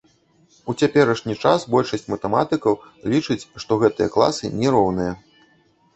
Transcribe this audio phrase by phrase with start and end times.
[0.71, 2.73] У цяперашні час большасць матэматыкаў
[3.15, 5.13] лічыць, што гэтыя класы не роўныя.